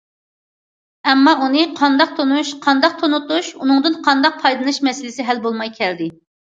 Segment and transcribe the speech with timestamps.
[1.11, 6.15] ئەمما ئۇنى قانداق تونۇش، قانداق تونۇتۇش، ئۇنىڭدىن قانداق پايدىلىنىش مەسىلىسى ھەل بولماي كەلدى.